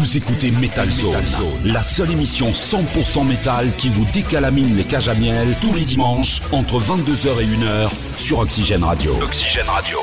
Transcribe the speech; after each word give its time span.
Vous 0.00 0.16
écoutez 0.16 0.50
Metal 0.52 0.90
Zone, 0.90 1.14
la 1.66 1.82
seule 1.82 2.12
émission 2.12 2.52
100% 2.52 3.26
métal 3.26 3.76
qui 3.76 3.90
vous 3.90 4.06
décalamine 4.14 4.74
les 4.74 4.84
cages 4.84 5.10
à 5.10 5.14
miel 5.14 5.54
tous 5.60 5.74
les 5.74 5.84
dimanches 5.84 6.40
entre 6.52 6.80
22h 6.80 7.38
et 7.38 7.44
1h 7.44 7.90
sur 8.16 8.38
Oxygène 8.38 8.82
Radio. 8.82 9.14
Oxygène 9.20 9.68
Radio. 9.68 9.98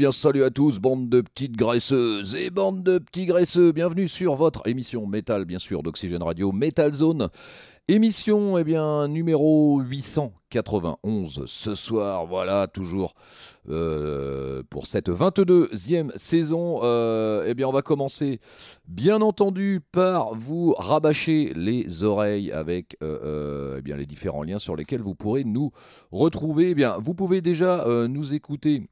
Bien, 0.00 0.12
salut 0.12 0.44
à 0.44 0.50
tous, 0.50 0.78
bande 0.78 1.10
de 1.10 1.20
petites 1.20 1.58
graisseuses 1.58 2.34
et 2.34 2.48
bande 2.48 2.82
de 2.82 2.96
petits 2.96 3.26
graisseux. 3.26 3.70
Bienvenue 3.70 4.08
sur 4.08 4.34
votre 4.34 4.66
émission 4.66 5.06
métal, 5.06 5.44
bien 5.44 5.58
sûr, 5.58 5.82
d'Oxygène 5.82 6.22
Radio, 6.22 6.52
Metal 6.52 6.90
Zone. 6.94 7.28
Émission, 7.86 8.56
eh 8.56 8.64
bien, 8.64 9.08
numéro 9.08 9.78
891 9.80 11.44
ce 11.44 11.74
soir. 11.74 12.24
Voilà, 12.24 12.66
toujours 12.66 13.12
euh, 13.68 14.62
pour 14.70 14.86
cette 14.86 15.10
22e 15.10 16.16
saison. 16.16 16.80
Euh, 16.82 17.44
eh 17.46 17.52
bien, 17.52 17.68
on 17.68 17.72
va 17.72 17.82
commencer, 17.82 18.40
bien 18.88 19.20
entendu, 19.20 19.82
par 19.92 20.32
vous 20.32 20.72
rabâcher 20.78 21.52
les 21.54 22.04
oreilles 22.04 22.52
avec 22.52 22.96
euh, 23.02 23.76
eh 23.78 23.82
bien, 23.82 23.98
les 23.98 24.06
différents 24.06 24.44
liens 24.44 24.58
sur 24.58 24.76
lesquels 24.76 25.02
vous 25.02 25.14
pourrez 25.14 25.44
nous 25.44 25.72
retrouver. 26.10 26.70
Eh 26.70 26.74
bien, 26.74 26.96
vous 26.98 27.12
pouvez 27.12 27.42
déjà 27.42 27.84
nous 28.08 28.32
écouter 28.32 28.84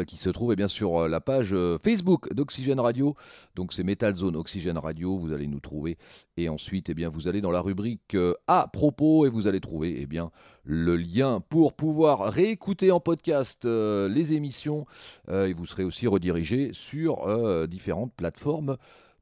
qui 0.07 0.17
se 0.17 0.29
trouve 0.29 0.53
eh 0.53 0.55
bien, 0.55 0.67
sur 0.67 1.03
euh, 1.03 1.07
la 1.07 1.21
page 1.21 1.53
euh, 1.53 1.77
Facebook 1.83 2.33
d'Oxygène 2.33 2.79
Radio. 2.79 3.15
Donc 3.55 3.73
c'est 3.73 3.83
Metal 3.83 4.13
Zone 4.15 4.35
Oxygène 4.35 4.77
Radio, 4.77 5.17
vous 5.17 5.33
allez 5.33 5.47
nous 5.47 5.59
trouver. 5.59 5.97
Et 6.37 6.49
ensuite, 6.49 6.89
eh 6.89 6.93
bien, 6.93 7.09
vous 7.09 7.27
allez 7.27 7.41
dans 7.41 7.51
la 7.51 7.61
rubrique 7.61 8.15
à 8.47 8.69
propos 8.71 9.25
et 9.25 9.29
vous 9.29 9.47
allez 9.47 9.59
trouver 9.59 9.97
eh 9.99 10.05
bien, 10.05 10.31
le 10.63 10.95
lien 10.95 11.41
pour 11.41 11.73
pouvoir 11.73 12.31
réécouter 12.31 12.89
en 12.91 12.99
podcast 12.99 13.65
les 13.65 14.33
émissions. 14.33 14.85
et 15.29 15.53
vous 15.53 15.65
serez 15.65 15.83
aussi 15.83 16.07
redirigé 16.07 16.69
sur 16.71 17.67
différentes 17.67 18.13
plateformes 18.13 18.77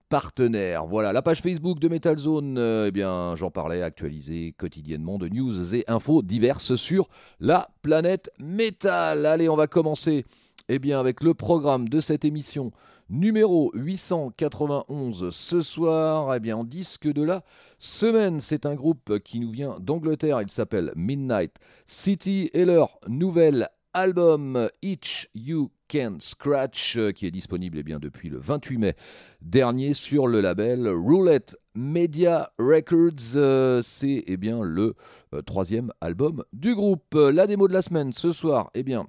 partenaires. 0.08 0.86
Voilà, 0.86 1.12
la 1.12 1.24
page 1.24 1.42
Facebook 1.42 1.80
de 1.80 1.88
Metal 1.88 2.18
Zone, 2.18 2.90
bien, 2.92 3.36
j'en 3.36 3.50
parlais, 3.50 3.82
actualisée 3.82 4.54
quotidiennement 4.58 5.18
de 5.18 5.28
news 5.30 5.76
et 5.76 5.84
infos 5.88 6.22
diverses 6.22 6.76
sur 6.76 7.10
la 7.40 7.70
planète 7.82 8.32
métal. 8.40 9.26
Allez, 9.26 9.50
on 9.50 9.56
va 9.56 9.68
commencer 9.68 10.26
eh 10.70 10.78
bien, 10.80 11.00
avec 11.00 11.24
le 11.24 11.34
programme 11.34 11.90
de 11.90 12.00
cette 12.00 12.24
émission 12.24 12.72
numéro 13.10 13.72
891 13.74 15.32
ce 15.32 15.62
soir, 15.62 16.34
eh 16.36 16.40
bien, 16.40 16.58
en 16.58 16.64
disque 16.64 17.08
de 17.12 17.24
la 17.24 17.44
semaine, 17.80 18.40
c'est 18.40 18.68
un 18.68 18.76
groupe 18.76 19.18
qui 19.20 19.40
nous 19.40 19.50
vient 19.50 19.78
d'Angleterre. 19.80 20.42
Il 20.44 20.52
s'appelle 20.52 20.94
Midnight 20.96 21.56
City 21.88 22.52
et 22.54 22.66
leur 22.66 23.00
nouvel 23.08 23.68
album 23.94 24.70
Each 24.84 25.28
You 25.34 25.72
Can 25.92 26.18
Scratch, 26.20 27.00
qui 27.16 27.26
est 27.26 27.32
disponible 27.32 27.80
eh 27.80 28.00
depuis 28.00 28.30
le 28.30 28.38
28 28.38 28.78
mai 28.78 28.96
dernier 29.42 29.96
sur 29.96 30.28
le 30.28 30.40
label 30.40 30.88
Roulette 30.88 31.58
Media 31.74 32.52
Records. 32.60 33.36
Euh, 33.38 33.82
c'est 33.82 34.24
eh 34.28 34.38
bien, 34.38 34.62
le 34.62 34.94
euh, 35.34 35.42
troisième 35.42 35.92
album 36.00 36.44
du 36.54 36.76
groupe. 36.76 37.16
La 37.16 37.48
démo 37.48 37.68
de 37.68 37.74
la 37.74 37.82
semaine 37.82 38.14
ce 38.14 38.32
soir, 38.32 38.70
eh 38.76 38.84
bien, 38.84 39.08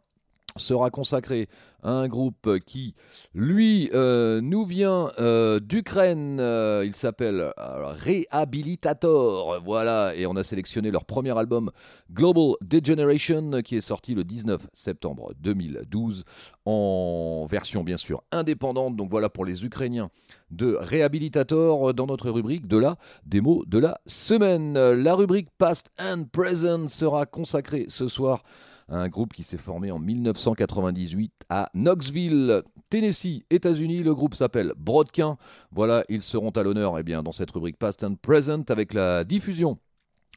sera 0.57 0.91
consacré 0.91 1.49
à 1.83 1.91
un 1.91 2.09
groupe 2.09 2.59
qui, 2.67 2.95
lui, 3.35 3.91
euh, 3.95 4.41
nous 4.41 4.65
vient 4.65 5.11
euh, 5.19 5.61
d'Ukraine. 5.61 6.39
Euh, 6.41 6.83
il 6.85 6.95
s'appelle 6.95 7.53
Rehabilitator. 7.57 9.61
Voilà, 9.65 10.15
et 10.15 10.27
on 10.27 10.37
a 10.37 10.43
sélectionné 10.43 10.91
leur 10.91 11.05
premier 11.05 11.37
album 11.37 11.71
Global 12.13 12.55
Degeneration 12.63 13.63
qui 13.63 13.77
est 13.77 13.81
sorti 13.81 14.15
le 14.15 14.25
19 14.25 14.67
septembre 14.73 15.33
2012 15.41 16.25
en 16.67 17.47
version 17.49 17.83
bien 17.83 17.97
sûr 17.97 18.23
indépendante. 18.33 18.97
Donc 18.97 19.11
voilà 19.11 19.29
pour 19.29 19.45
les 19.45 19.65
Ukrainiens 19.65 20.11
de 20.51 20.77
Rehabilitator 20.81 21.95
dans 21.95 22.07
notre 22.07 22.31
rubrique 22.31 22.67
de 22.67 22.79
la 22.79 22.97
démo 23.25 23.65
de 23.67 23.79
la 23.79 24.01
semaine. 24.07 24.75
La 24.75 25.15
rubrique 25.15 25.49
Past 25.57 25.91
and 25.99 26.25
Present 26.33 26.89
sera 26.89 27.27
consacrée 27.27 27.87
ce 27.89 28.09
soir 28.09 28.43
un 28.91 29.09
groupe 29.09 29.33
qui 29.33 29.43
s'est 29.43 29.57
formé 29.57 29.91
en 29.91 29.99
1998 29.99 31.33
à 31.49 31.71
Knoxville, 31.75 32.63
Tennessee, 32.91 33.45
États-Unis. 33.51 34.03
Le 34.03 34.15
groupe 34.15 34.35
s'appelle 34.35 34.73
Broadkin. 34.77 35.39
Voilà, 35.71 36.05
ils 36.09 36.23
seront 36.23 36.51
à 36.51 36.63
l'honneur 36.63 36.99
eh 36.99 37.03
dans 37.03 37.33
cette 37.33 37.51
rubrique 37.53 37.79
Past 37.79 38.05
and 38.05 38.17
Present 38.21 38.65
avec 38.69 38.93
la 38.93 39.25
diffusion 39.25 39.79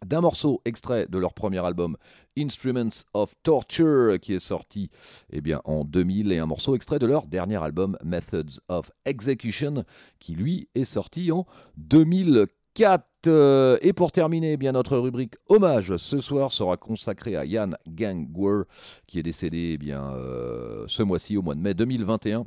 d'un 0.06 0.22
morceau 0.22 0.62
extrait 0.66 1.08
de 1.10 1.18
leur 1.18 1.34
premier 1.34 1.66
album 1.66 1.98
Instruments 2.38 3.06
of 3.14 3.34
Torture 3.42 4.20
qui 4.20 4.34
est 4.34 4.40
sorti 4.40 4.90
eh 5.32 5.42
bien, 5.42 5.62
en 5.66 5.86
2000 5.86 6.32
et 6.32 6.40
un 6.40 6.46
morceau 6.46 6.76
extrait 6.76 7.00
de 7.00 7.06
leur 7.06 7.26
dernier 7.26 7.62
album 7.62 7.98
Methods 8.04 8.60
of 8.68 8.92
Execution 9.06 9.86
qui 10.20 10.36
lui 10.36 10.68
est 10.76 10.86
sorti 10.86 11.32
en 11.32 11.46
2004. 11.78 12.52
Euh, 13.28 13.78
et 13.82 13.94
pour 13.94 14.12
terminer, 14.12 14.54
eh 14.54 14.58
bien 14.58 14.72
notre 14.74 14.98
rubrique 14.98 15.36
hommage 15.48 15.96
ce 15.98 16.20
soir 16.20 16.52
sera 16.52 16.78
consacrée 16.78 17.36
à 17.36 17.46
Yann 17.46 17.78
Gangwer, 17.88 18.64
qui 19.08 19.20
est 19.20 19.24
décédé 19.24 19.72
eh 19.74 19.78
bien, 19.78 20.12
euh, 20.14 20.86
ce 20.88 21.04
mois-ci, 21.04 21.38
au 21.38 21.42
mois 21.42 21.56
de 21.56 21.62
mai 21.62 21.74
2021. 21.74 22.46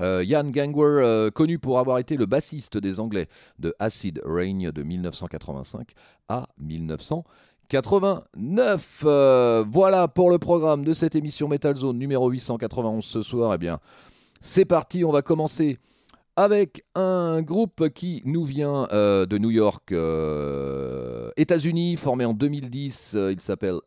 Euh, 0.00 0.24
Yann 0.24 0.50
Gangwer, 0.50 1.28
connu 1.34 1.58
pour 1.58 1.78
avoir 1.78 1.98
été 1.98 2.16
le 2.16 2.24
bassiste 2.26 2.78
des 2.78 3.00
Anglais 3.00 3.28
de 3.58 3.74
Acid 3.78 4.20
Rain 4.24 4.70
de 4.72 4.82
1985 4.82 5.90
à 6.28 6.48
1989. 6.58 9.04
voilà 9.68 10.08
pour 10.08 10.30
le 10.30 10.38
programme 10.38 10.84
de 10.84 10.94
cette 10.94 11.14
émission 11.14 11.46
Metal 11.48 11.76
Zone 11.76 11.98
numéro 11.98 12.28
891 12.28 13.04
ce 13.04 13.22
soir. 13.22 13.54
Eh 13.54 13.58
bien, 13.58 13.78
c'est 14.40 14.64
parti, 14.64 15.04
on 15.04 15.12
va 15.12 15.22
commencer 15.22 15.78
avec 16.36 16.84
un 16.94 17.42
groupe 17.42 17.88
qui 17.90 18.22
nous 18.24 18.44
vient 18.44 18.88
euh, 18.92 19.26
de 19.26 19.38
New 19.38 19.50
York, 19.50 19.92
euh, 19.92 21.30
États-Unis, 21.36 21.96
formé 21.96 22.24
en 22.24 22.32
2010. 22.32 23.14
Euh, 23.14 23.32
il 23.32 23.40
s'appelle 23.40 23.78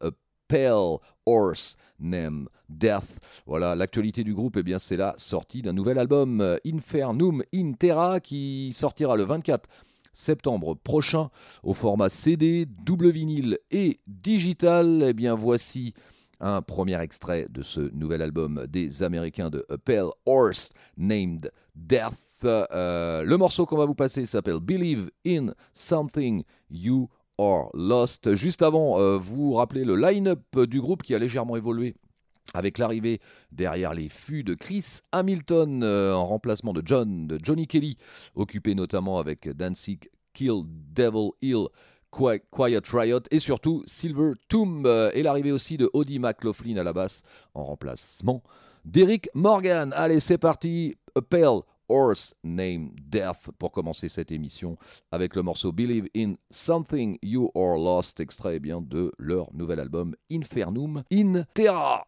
Pale 0.47 0.97
Horse 1.25 1.77
Named 1.99 2.47
Death. 2.69 3.19
Voilà, 3.45 3.75
l'actualité 3.75 4.23
du 4.23 4.33
groupe, 4.33 4.57
eh 4.57 4.63
bien, 4.63 4.79
c'est 4.79 4.97
la 4.97 5.13
sortie 5.17 5.61
d'un 5.61 5.73
nouvel 5.73 5.97
album, 5.97 6.57
Infernum 6.65 7.43
In 7.53 7.73
Terra, 7.73 8.19
qui 8.19 8.71
sortira 8.73 9.17
le 9.17 9.23
24 9.23 9.69
septembre 10.13 10.75
prochain 10.75 11.29
au 11.63 11.73
format 11.73 12.09
CD, 12.09 12.65
double 12.65 13.09
vinyle 13.09 13.59
et 13.71 13.99
digital. 14.07 15.03
Eh 15.07 15.13
bien 15.13 15.35
voici 15.35 15.93
un 16.39 16.61
premier 16.61 16.99
extrait 17.01 17.47
de 17.49 17.61
ce 17.61 17.81
nouvel 17.93 18.21
album 18.21 18.65
des 18.67 19.03
Américains 19.03 19.49
de 19.49 19.65
A 19.69 19.77
Pale 19.77 20.09
Horse 20.25 20.69
Named 20.97 21.51
Death. 21.75 22.26
Euh, 22.45 23.23
le 23.23 23.37
morceau 23.37 23.65
qu'on 23.65 23.77
va 23.77 23.85
vous 23.85 23.95
passer 23.95 24.25
s'appelle 24.25 24.59
Believe 24.59 25.09
in 25.25 25.53
Something 25.73 26.43
You 26.69 27.09
Are 27.37 27.69
Lost. 27.73 28.35
Juste 28.35 28.61
avant, 28.61 28.99
euh, 28.99 29.17
vous 29.17 29.53
rappelez 29.53 29.83
le 29.83 29.95
line-up 29.95 30.59
du 30.61 30.81
groupe 30.81 31.03
qui 31.03 31.15
a 31.15 31.19
légèrement 31.19 31.55
évolué 31.55 31.95
avec 32.53 32.77
l'arrivée 32.77 33.19
derrière 33.51 33.93
les 33.93 34.09
fûts 34.09 34.43
de 34.43 34.53
Chris 34.53 34.99
Hamilton 35.11 35.83
euh, 35.83 36.13
en 36.13 36.25
remplacement 36.25 36.73
de 36.73 36.81
John, 36.85 37.27
de 37.27 37.39
Johnny 37.41 37.67
Kelly, 37.67 37.97
occupé 38.35 38.73
notamment 38.73 39.19
avec 39.19 39.49
Danzig, 39.49 40.09
Kill, 40.33 40.63
Devil 40.65 41.31
Hill, 41.41 41.67
Quiet 42.09 42.87
Riot 42.93 43.19
et 43.31 43.39
surtout 43.39 43.83
Silver 43.85 44.31
Tomb 44.47 44.87
et 45.13 45.21
l'arrivée 45.23 45.51
aussi 45.51 45.77
de 45.77 45.89
Odie 45.93 46.19
McLaughlin 46.19 46.77
à 46.77 46.83
la 46.83 46.93
basse 46.93 47.21
en 47.53 47.63
remplacement 47.65 48.41
d'Eric 48.85 49.29
Morgan. 49.35 49.91
Allez, 49.93 50.21
c'est 50.21 50.37
parti. 50.37 50.95
A 51.15 51.21
Pale 51.21 51.61
Horse 51.89 52.35
Named 52.43 52.91
Death 53.09 53.51
pour 53.57 53.71
commencer 53.71 54.09
cette 54.09 54.31
émission 54.31 54.77
avec 55.11 55.35
le 55.35 55.41
morceau 55.41 55.71
Believe 55.71 56.07
in 56.15 56.35
Something 56.51 57.17
You 57.21 57.51
Are 57.55 57.77
Lost, 57.77 58.19
extrait 58.19 58.55
eh 58.55 58.59
bien 58.59 58.81
de 58.81 59.11
leur 59.17 59.53
nouvel 59.53 59.79
album 59.79 60.15
Infernum 60.31 61.03
in 61.11 61.43
Terra. 61.53 62.07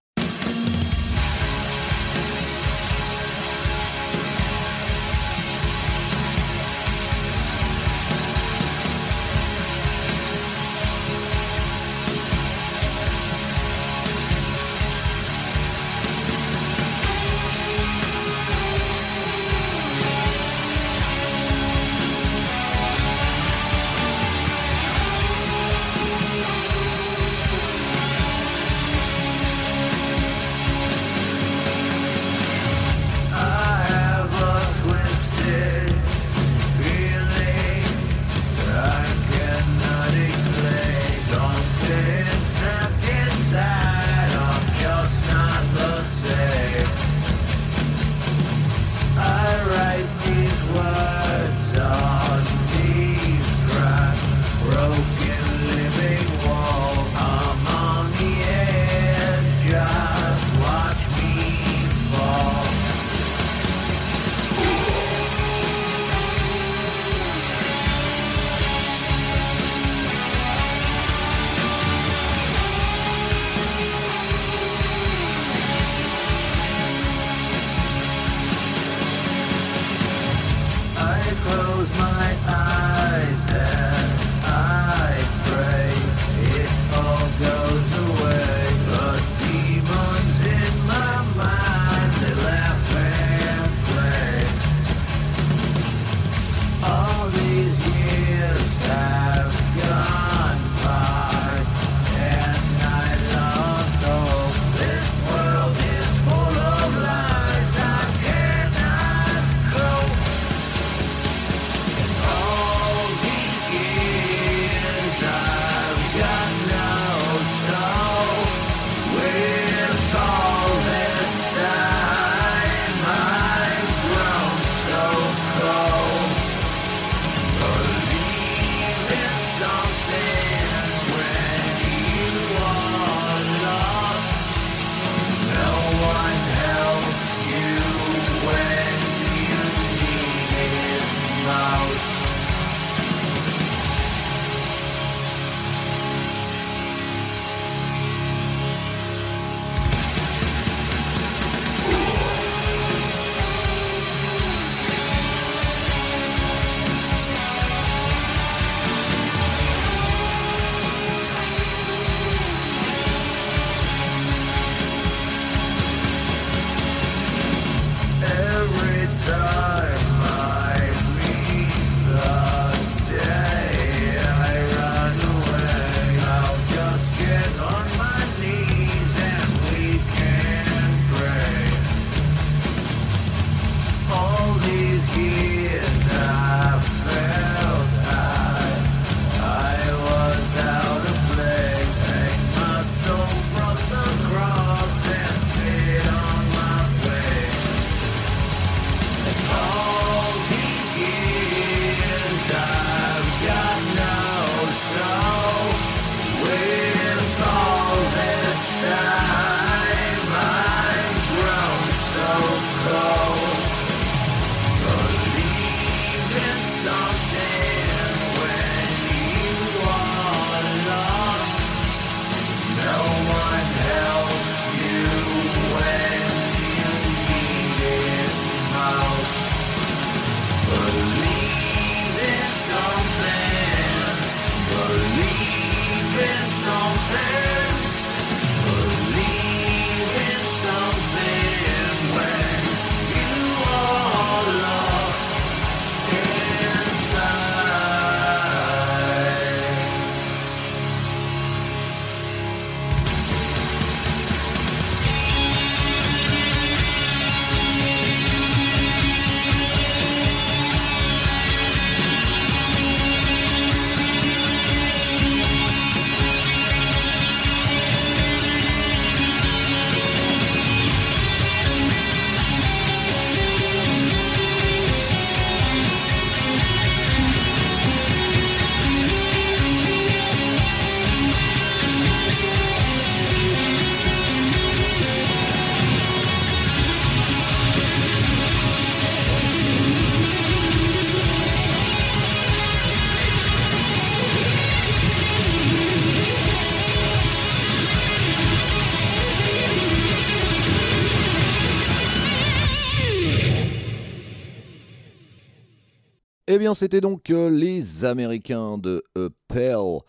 C'était 306.74 307.02
donc 307.02 307.30
euh, 307.30 307.50
les 307.50 308.06
Américains 308.06 308.78
de 308.78 309.04
A 309.16 309.30
Pale 309.48 310.00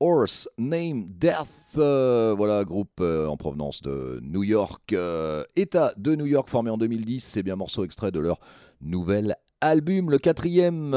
Horse 0.00 0.48
Name 0.56 1.08
Death. 1.08 1.76
Euh, 1.78 2.34
voilà, 2.36 2.64
groupe 2.64 3.00
euh, 3.00 3.26
en 3.26 3.36
provenance 3.36 3.82
de 3.82 4.20
New 4.22 4.42
York, 4.42 4.94
État 5.56 5.92
de 5.96 6.14
New 6.14 6.26
York, 6.26 6.48
formé 6.48 6.70
en 6.70 6.78
2010. 6.78 7.22
C'est 7.22 7.42
bien 7.42 7.56
morceau 7.56 7.84
extrait 7.84 8.12
de 8.12 8.20
leur 8.20 8.38
nouvel 8.80 9.36
album, 9.60 10.10
le 10.10 10.18
quatrième 10.18 10.94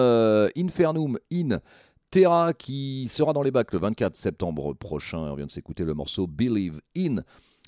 Infernum 0.56 1.18
in 1.34 1.60
Terra, 2.12 2.54
qui 2.54 3.08
sera 3.08 3.34
dans 3.34 3.44
les 3.44 3.52
bacs 3.52 3.74
le 3.74 3.80
24 3.80 4.16
septembre 4.16 4.74
prochain. 4.74 5.20
On 5.20 5.36
vient 5.36 5.48
de 5.48 5.52
s'écouter 5.52 5.84
le 5.86 5.94
morceau 5.94 6.28
Believe 6.28 6.82
in 6.98 7.18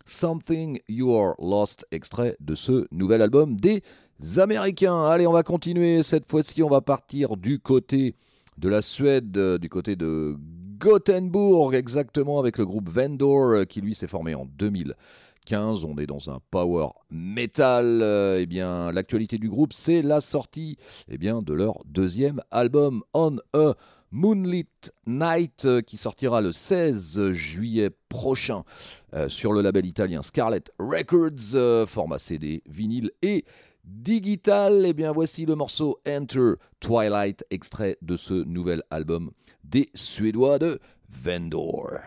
Something 0.06 0.80
You 0.88 1.16
Are 1.16 1.36
Lost, 1.40 1.86
extrait 1.92 2.36
de 2.40 2.56
ce 2.56 2.88
nouvel 2.92 3.22
album 3.22 3.56
des 3.56 3.84
Américains. 4.38 5.06
Allez, 5.06 5.26
on 5.28 5.34
va 5.34 5.44
continuer. 5.44 6.04
Cette 6.04 6.30
fois-ci, 6.30 6.62
on 6.62 6.70
va 6.70 6.82
partir 6.82 7.38
du 7.38 7.60
côté 7.60 8.16
de 8.58 8.70
la 8.70 8.82
Suède, 8.82 9.36
euh, 9.38 9.58
du 9.58 9.70
côté 9.70 9.96
de 9.96 10.36
Gothenburg, 10.78 11.74
exactement, 11.74 12.40
avec 12.40 12.58
le 12.58 12.66
groupe 12.66 12.90
Vendor, 12.90 13.50
euh, 13.50 13.66
qui 13.66 13.82
lui 13.82 13.96
s'est 13.96 14.08
formé 14.08 14.36
en 14.36 14.46
2015. 14.46 15.86
On 15.86 15.98
est 15.98 16.06
dans 16.06 16.30
un 16.30 16.40
power 16.52 16.90
metal. 17.10 18.02
Euh, 18.04 18.40
eh 18.40 18.46
bien, 18.46 18.92
l'actualité 18.92 19.38
du 19.38 19.50
groupe, 19.50 19.74
c'est 19.74 20.02
la 20.02 20.22
sortie 20.22 20.78
eh 21.10 21.18
bien, 21.18 21.42
de 21.42 21.54
leur 21.54 21.80
deuxième 21.86 22.42
album, 22.52 23.04
On 23.14 23.38
a 23.54 23.74
Moonlit 24.12 24.68
Night, 25.08 25.68
qui 25.88 25.98
sortira 25.98 26.42
le 26.42 26.52
16 26.52 27.32
juillet 27.32 27.90
prochain 28.10 28.64
sur 29.30 29.54
le 29.54 29.62
label 29.62 29.86
italien 29.86 30.22
Scarlet 30.22 30.64
Records, 30.80 31.88
format 31.88 32.20
CD, 32.20 32.62
vinyle 32.68 33.12
et 33.22 33.46
digital. 33.84 34.86
Eh 34.86 34.94
bien, 34.94 35.12
voici 35.12 35.46
le 35.46 35.56
morceau 35.56 36.00
Enter 36.08 36.54
Twilight, 36.80 37.46
extrait 37.50 37.98
de 38.02 38.16
ce 38.16 38.34
nouvel 38.34 38.84
album 38.90 39.32
des 39.64 39.90
Suédois 39.94 40.60
de 40.60 40.80
Vendor. 41.10 42.00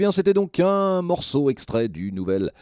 Bien, 0.00 0.12
c'était 0.12 0.32
donc 0.32 0.58
un 0.60 1.02
morceau 1.02 1.50
extrait 1.50 1.88
du 1.88 2.10
nouvel 2.10 2.52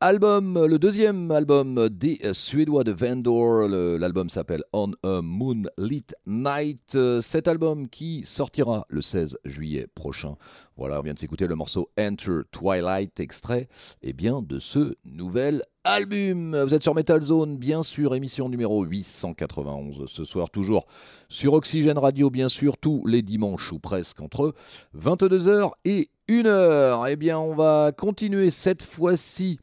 album, 0.00 0.66
le 0.66 0.80
deuxième 0.80 1.30
album 1.30 1.88
des 1.88 2.18
Suédois 2.32 2.82
de 2.82 2.90
Vendor. 2.90 3.68
L'album 3.68 4.28
s'appelle 4.28 4.64
On 4.72 4.90
a 5.04 5.22
Moonlit 5.22 6.06
Night. 6.26 6.98
Cet 7.20 7.46
album 7.46 7.88
qui 7.88 8.22
sortira 8.24 8.84
le 8.88 9.00
16 9.00 9.38
juillet 9.44 9.86
prochain. 9.94 10.34
Voilà, 10.76 10.98
on 10.98 11.02
vient 11.02 11.14
de 11.14 11.20
s'écouter 11.20 11.46
le 11.46 11.54
morceau 11.54 11.88
Enter 11.96 12.40
Twilight, 12.50 13.20
extrait 13.20 13.68
eh 14.02 14.12
bien, 14.12 14.42
de 14.42 14.58
ce 14.58 14.96
nouvel 15.04 15.62
album. 15.84 16.60
Vous 16.64 16.74
êtes 16.74 16.82
sur 16.82 16.96
Metal 16.96 17.22
Zone, 17.22 17.58
bien 17.58 17.84
sûr, 17.84 18.16
émission 18.16 18.48
numéro 18.48 18.82
891 18.82 20.06
ce 20.10 20.24
soir, 20.24 20.50
toujours 20.50 20.86
sur 21.28 21.52
Oxygène 21.52 21.98
Radio, 21.98 22.28
bien 22.28 22.48
sûr, 22.48 22.76
tous 22.76 23.06
les 23.06 23.22
dimanches 23.22 23.70
ou 23.70 23.78
presque 23.78 24.20
entre 24.20 24.52
22h 24.98 25.70
et 25.84 26.08
1h. 26.32 27.10
Eh 27.10 27.16
bien, 27.16 27.38
on 27.38 27.54
va 27.54 27.92
continuer 27.94 28.48
cette 28.48 28.82
fois-ci 28.82 29.58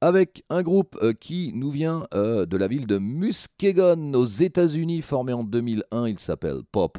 avec 0.00 0.42
un 0.50 0.64
groupe 0.64 0.98
euh, 1.00 1.12
qui 1.12 1.52
nous 1.54 1.70
vient 1.70 2.08
euh, 2.12 2.44
de 2.44 2.56
la 2.56 2.66
ville 2.66 2.88
de 2.88 2.98
Muskegon 2.98 4.14
aux 4.14 4.24
États-Unis, 4.24 5.02
formé 5.02 5.32
en 5.32 5.44
2001. 5.44 6.08
Il 6.08 6.18
s'appelle 6.18 6.62
Pop 6.72 6.98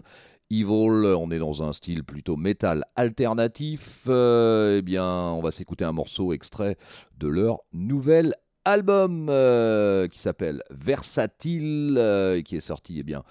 Evil. 0.50 1.16
On 1.18 1.32
est 1.32 1.40
dans 1.40 1.64
un 1.64 1.74
style 1.74 2.06
plutôt 2.06 2.38
métal 2.38 2.86
alternatif. 2.96 4.04
Euh, 4.08 4.78
eh 4.78 4.82
bien, 4.82 5.06
on 5.06 5.42
va 5.42 5.52
s'écouter 5.52 5.84
un 5.84 5.92
morceau 5.92 6.32
extrait 6.32 6.78
de 7.18 7.28
leur 7.28 7.60
nouvel 7.74 8.34
album 8.64 9.26
qui 10.10 10.20
s'appelle 10.20 10.64
Versatile 10.70 11.98
et 12.38 12.44
qui 12.44 12.56
est 12.56 12.62
sorti 12.62 13.00
eh 13.00 13.04
bien, 13.04 13.24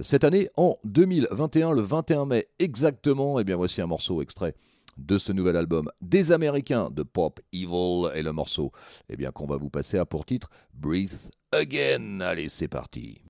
cette 0.00 0.22
année 0.22 0.48
en 0.56 0.76
2021, 0.84 1.72
le 1.72 1.82
21 1.82 2.24
mai 2.24 2.48
exactement. 2.58 3.38
Eh 3.40 3.44
bien, 3.44 3.56
voici 3.56 3.82
un 3.82 3.86
morceau 3.86 4.22
extrait 4.22 4.54
de 4.96 5.18
ce 5.18 5.32
nouvel 5.32 5.56
album 5.56 5.90
des 6.00 6.32
Américains 6.32 6.90
de 6.90 7.02
Pop 7.02 7.40
Evil 7.52 8.10
et 8.14 8.22
le 8.22 8.32
morceau 8.32 8.72
eh 9.08 9.16
bien 9.16 9.30
qu'on 9.30 9.46
va 9.46 9.56
vous 9.56 9.70
passer 9.70 9.98
à 9.98 10.06
pour 10.06 10.24
titre 10.24 10.48
Breathe 10.74 11.30
Again. 11.52 12.20
Allez, 12.20 12.48
c'est 12.48 12.68
parti. 12.68 13.22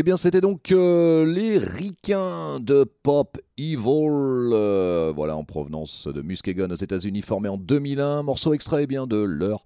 Eh 0.00 0.04
bien, 0.04 0.16
c'était 0.16 0.40
donc 0.40 0.70
euh, 0.70 1.26
les 1.26 1.58
ricains 1.58 2.60
de 2.60 2.84
Pop 3.02 3.36
Evil, 3.56 3.80
euh, 4.52 5.12
voilà, 5.12 5.36
en 5.36 5.42
provenance 5.42 6.06
de 6.06 6.22
Muskegon 6.22 6.70
aux 6.70 6.76
États-Unis, 6.76 7.20
formé 7.20 7.48
en 7.48 7.56
2001. 7.56 8.22
Morceau 8.22 8.54
extrait 8.54 8.84
eh 8.84 8.86
bien, 8.86 9.08
de 9.08 9.16
leur 9.16 9.64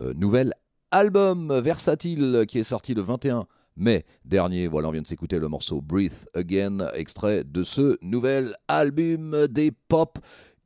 euh, 0.00 0.14
nouvel 0.14 0.52
album 0.90 1.56
Versatile 1.60 2.44
qui 2.48 2.58
est 2.58 2.64
sorti 2.64 2.92
le 2.92 3.02
21 3.02 3.46
mai 3.76 4.04
dernier. 4.24 4.66
Voilà, 4.66 4.88
on 4.88 4.90
vient 4.90 5.02
de 5.02 5.06
s'écouter 5.06 5.38
le 5.38 5.46
morceau 5.46 5.80
Breathe 5.80 6.26
Again, 6.34 6.90
extrait 6.94 7.44
de 7.44 7.62
ce 7.62 7.98
nouvel 8.02 8.56
album 8.66 9.46
des 9.46 9.70
Pop 9.70 10.18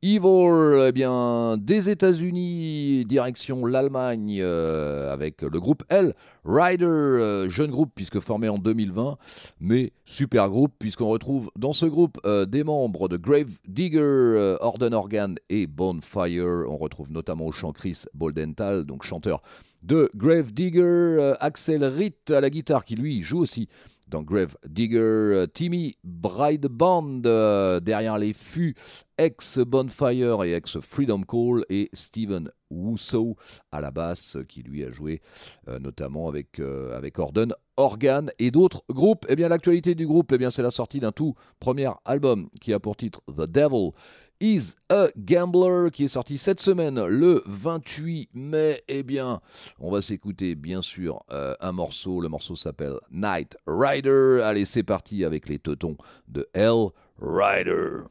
Evil, 0.05 0.87
eh 0.89 0.91
bien, 0.91 1.55
des 1.57 1.89
États-Unis, 1.89 3.05
direction 3.05 3.65
l'Allemagne, 3.65 4.39
euh, 4.41 5.13
avec 5.13 5.41
le 5.41 5.61
groupe 5.61 5.83
L, 5.87 6.13
Rider, 6.43 6.83
euh, 6.83 7.47
jeune 7.47 7.71
groupe 7.71 7.93
puisque 7.95 8.19
formé 8.19 8.49
en 8.49 8.57
2020, 8.57 9.17
mais 9.61 9.93
super 10.03 10.49
groupe 10.49 10.73
puisqu'on 10.77 11.07
retrouve 11.07 11.51
dans 11.55 11.71
ce 11.71 11.85
groupe 11.85 12.19
euh, 12.25 12.45
des 12.45 12.65
membres 12.65 13.07
de 13.07 13.15
Grave 13.15 13.57
Digger, 13.65 14.57
Orden 14.59 14.93
Organ 14.93 15.35
et 15.49 15.67
Bonfire. 15.67 16.65
On 16.67 16.75
retrouve 16.75 17.09
notamment 17.09 17.45
au 17.45 17.53
chant 17.53 17.71
Chris 17.71 18.03
Boldenthal, 18.13 18.83
donc 18.83 19.03
chanteur 19.03 19.41
de 19.83 20.09
Grave 20.17 20.51
Digger, 20.51 21.33
Axel 21.39 21.85
Ritt 21.85 22.29
à 22.29 22.41
la 22.41 22.49
guitare 22.49 22.83
qui 22.83 22.95
lui 22.95 23.21
joue 23.21 23.39
aussi 23.39 23.69
dans 24.13 24.21
Grave 24.21 24.55
Digger, 24.67 24.99
euh, 24.99 25.47
Timmy 25.47 25.97
Brideband 26.03 27.23
euh, 27.25 27.79
derrière 27.79 28.19
les 28.19 28.33
fûts, 28.33 28.75
ex-Bonfire 29.17 30.43
et 30.43 30.53
ex-Freedom 30.53 31.23
Call, 31.23 31.65
et 31.69 31.89
Steven 31.93 32.51
Wusso 32.69 33.35
à 33.71 33.81
la 33.81 33.89
basse, 33.89 34.37
qui 34.47 34.61
lui 34.61 34.83
a 34.83 34.91
joué 34.91 35.21
euh, 35.67 35.79
notamment 35.79 36.27
avec, 36.27 36.59
avec 36.59 37.17
Orden, 37.17 37.53
Organ 37.75 38.29
et 38.37 38.51
d'autres 38.51 38.83
groupes. 38.89 39.25
Et 39.25 39.33
eh 39.33 39.35
bien 39.35 39.49
l'actualité 39.49 39.95
du 39.95 40.05
groupe, 40.05 40.31
eh 40.31 40.37
bien 40.37 40.51
c'est 40.51 40.61
la 40.61 40.71
sortie 40.71 40.99
d'un 40.99 41.11
tout 41.11 41.33
premier 41.59 41.89
album 42.05 42.49
qui 42.61 42.71
a 42.71 42.79
pour 42.79 42.95
titre 42.95 43.21
The 43.27 43.47
Devil 43.49 43.93
is 44.39 44.75
a 44.89 45.07
Gambler 45.17 45.89
qui 45.91 46.05
est 46.05 46.09
sorti 46.09 46.37
cette 46.37 46.59
semaine 46.59 47.03
le 47.05 47.43
28 47.45 48.29
mai. 48.33 48.83
Eh 48.87 49.03
bien, 49.03 49.41
on 49.79 49.91
va 49.91 50.01
s'écouter 50.01 50.55
bien 50.55 50.81
sûr 50.81 51.23
euh, 51.31 51.55
un 51.59 51.71
morceau. 51.71 52.21
Le 52.21 52.29
morceau 52.29 52.55
s'appelle 52.55 52.99
Night 53.11 53.57
Rider. 53.67 54.41
Allez, 54.43 54.65
c'est 54.65 54.83
parti 54.83 55.23
avec 55.23 55.47
les 55.49 55.59
teutons 55.59 55.97
de 56.27 56.47
Hell 56.53 56.87
Rider. 57.19 58.03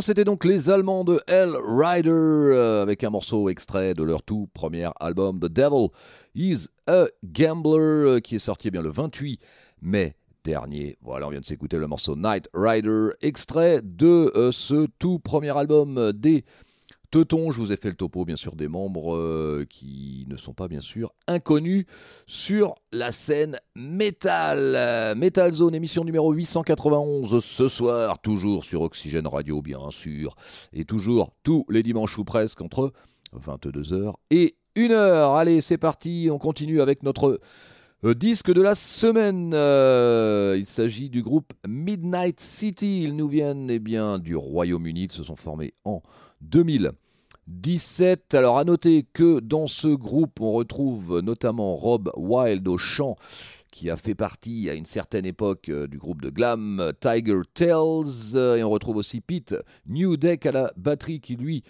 C'était 0.00 0.24
donc 0.24 0.44
les 0.44 0.70
Allemands 0.70 1.04
de 1.04 1.20
Hell 1.26 1.52
Rider 1.62 2.10
euh, 2.10 2.82
avec 2.82 3.04
un 3.04 3.10
morceau 3.10 3.48
extrait 3.48 3.94
de 3.94 4.02
leur 4.02 4.22
tout 4.22 4.48
premier 4.54 4.88
album 4.98 5.38
The 5.38 5.46
Devil 5.46 5.88
is 6.34 6.68
a 6.86 7.06
Gambler 7.24 7.78
euh, 7.78 8.20
qui 8.20 8.36
est 8.36 8.40
sorti 8.40 8.68
eh 8.68 8.70
bien 8.70 8.82
le 8.82 8.90
28 8.90 9.40
mai 9.82 10.16
dernier. 10.44 10.96
Voilà, 11.02 11.26
on 11.26 11.30
vient 11.30 11.40
de 11.40 11.44
s'écouter 11.44 11.78
le 11.78 11.86
morceau 11.86 12.16
Night 12.16 12.48
Rider, 12.54 13.08
extrait 13.20 13.80
de 13.82 14.32
euh, 14.36 14.52
ce 14.52 14.86
tout 14.98 15.18
premier 15.18 15.56
album 15.56 16.12
des 16.12 16.44
Teuton, 17.10 17.50
je 17.50 17.60
vous 17.60 17.72
ai 17.72 17.76
fait 17.76 17.88
le 17.88 17.96
topo 17.96 18.24
bien 18.24 18.36
sûr 18.36 18.54
des 18.54 18.68
membres 18.68 19.16
euh, 19.16 19.66
qui 19.68 20.26
ne 20.28 20.36
sont 20.36 20.54
pas 20.54 20.68
bien 20.68 20.80
sûr 20.80 21.12
inconnus 21.26 21.86
sur 22.26 22.76
la 22.92 23.10
scène 23.10 23.58
Metal. 23.74 25.16
Metal 25.16 25.52
Zone, 25.52 25.74
émission 25.74 26.04
numéro 26.04 26.32
891 26.32 27.44
ce 27.44 27.68
soir, 27.68 28.20
toujours 28.20 28.64
sur 28.64 28.82
Oxygène 28.82 29.26
Radio 29.26 29.60
bien 29.60 29.90
sûr, 29.90 30.36
et 30.72 30.84
toujours 30.84 31.32
tous 31.42 31.66
les 31.68 31.82
dimanches 31.82 32.16
ou 32.16 32.22
presque 32.22 32.60
entre 32.60 32.92
22h 33.34 34.14
et 34.30 34.56
1h. 34.76 35.36
Allez, 35.36 35.60
c'est 35.62 35.78
parti, 35.78 36.28
on 36.30 36.38
continue 36.38 36.80
avec 36.80 37.02
notre 37.02 37.40
disque 38.02 38.52
de 38.52 38.62
la 38.62 38.74
semaine, 38.74 39.52
euh, 39.54 40.56
il 40.58 40.64
s'agit 40.64 41.10
du 41.10 41.22
groupe 41.22 41.52
Midnight 41.68 42.40
City. 42.40 43.02
Ils 43.02 43.14
nous 43.14 43.28
viennent 43.28 43.70
eh 43.70 43.78
bien, 43.78 44.18
du 44.18 44.34
Royaume-Uni, 44.36 45.04
ils 45.04 45.12
se 45.12 45.22
sont 45.22 45.36
formés 45.36 45.74
en 45.84 46.00
2017. 46.40 48.34
Alors 48.34 48.56
à 48.56 48.64
noter 48.64 49.06
que 49.12 49.40
dans 49.40 49.66
ce 49.66 49.88
groupe, 49.88 50.40
on 50.40 50.52
retrouve 50.52 51.20
notamment 51.20 51.76
Rob 51.76 52.10
Wild 52.16 52.66
au 52.68 52.78
chant, 52.78 53.16
qui 53.70 53.90
a 53.90 53.98
fait 53.98 54.14
partie 54.14 54.70
à 54.70 54.74
une 54.74 54.86
certaine 54.86 55.26
époque 55.26 55.68
euh, 55.68 55.86
du 55.86 55.98
groupe 55.98 56.22
de 56.22 56.30
glam 56.30 56.92
Tiger 57.00 57.42
Tales. 57.52 58.56
Et 58.58 58.64
on 58.64 58.70
retrouve 58.70 58.96
aussi 58.96 59.20
Pete 59.20 59.54
New 59.86 60.16
Deck 60.16 60.46
à 60.46 60.52
la 60.52 60.72
batterie, 60.76 61.20
qui 61.20 61.36
lui 61.36 61.64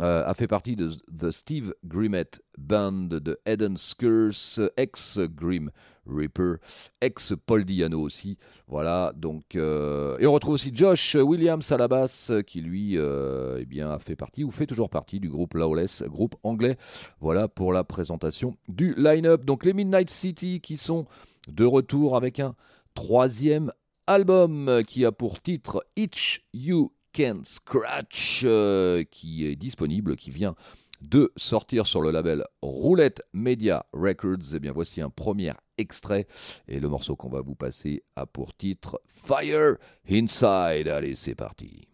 euh, 0.00 0.26
a 0.26 0.34
fait 0.34 0.48
partie 0.48 0.74
de 0.74 0.90
The 1.16 1.30
Steve 1.30 1.72
Grimmett 1.84 2.42
Band 2.58 3.06
de 3.10 3.38
Eden 3.46 3.76
Skurs, 3.76 4.58
ex-Grim 4.76 5.70
Reaper, 6.04 6.56
ex-Paul 7.00 7.64
Diano 7.64 8.00
aussi. 8.00 8.36
Voilà, 8.66 9.12
donc. 9.14 9.54
Euh, 9.54 10.18
et 10.18 10.26
on 10.26 10.32
retrouve 10.32 10.54
aussi 10.54 10.72
Josh 10.74 11.14
Williams 11.14 11.70
à 11.70 11.76
la 11.76 11.86
basse, 11.86 12.32
qui 12.44 12.60
lui 12.60 12.98
euh, 12.98 13.58
eh 13.60 13.66
bien, 13.66 13.88
a 13.88 14.00
fait 14.00 14.16
partie, 14.16 14.42
ou 14.42 14.50
fait 14.50 14.66
toujours 14.66 14.90
partie 14.90 15.20
du 15.20 15.30
groupe 15.30 15.54
Lawless, 15.54 16.02
groupe 16.08 16.34
anglais. 16.42 16.76
Voilà 17.20 17.46
pour 17.46 17.72
la 17.72 17.84
présentation 17.84 18.56
du 18.66 18.94
line-up. 18.96 19.44
Donc 19.44 19.64
les 19.64 19.74
Midnight 19.74 20.10
City 20.10 20.60
qui 20.60 20.76
sont 20.76 21.06
de 21.46 21.64
retour 21.64 22.16
avec 22.16 22.40
un 22.40 22.56
troisième 22.94 23.70
album 24.08 24.82
qui 24.88 25.04
a 25.04 25.12
pour 25.12 25.40
titre 25.40 25.86
Each 25.94 26.44
You 26.52 26.90
Can 27.14 27.42
Scratch, 27.44 28.42
euh, 28.44 29.04
qui 29.10 29.46
est 29.46 29.56
disponible, 29.56 30.16
qui 30.16 30.30
vient 30.30 30.54
de 31.00 31.32
sortir 31.36 31.86
sur 31.86 32.00
le 32.00 32.10
label 32.10 32.44
Roulette 32.62 33.22
Media 33.32 33.86
Records. 33.92 34.52
Et 34.52 34.56
eh 34.56 34.60
bien 34.60 34.72
voici 34.72 35.00
un 35.00 35.10
premier 35.10 35.52
extrait 35.78 36.26
et 36.66 36.80
le 36.80 36.88
morceau 36.88 37.16
qu'on 37.16 37.28
va 37.28 37.40
vous 37.40 37.54
passer 37.54 38.02
a 38.16 38.26
pour 38.26 38.54
titre 38.56 39.00
Fire 39.06 39.76
Inside. 40.10 40.88
Allez, 40.88 41.14
c'est 41.14 41.34
parti. 41.34 41.88